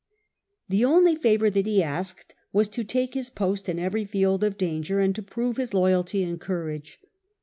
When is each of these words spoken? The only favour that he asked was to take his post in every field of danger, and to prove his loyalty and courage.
The 0.67 0.83
only 0.83 1.15
favour 1.15 1.51
that 1.51 1.67
he 1.67 1.83
asked 1.83 2.33
was 2.51 2.67
to 2.69 2.83
take 2.83 3.13
his 3.13 3.29
post 3.29 3.69
in 3.69 3.77
every 3.77 4.03
field 4.03 4.43
of 4.43 4.57
danger, 4.57 4.99
and 4.99 5.13
to 5.13 5.21
prove 5.21 5.57
his 5.57 5.75
loyalty 5.75 6.23
and 6.23 6.41
courage. 6.41 6.99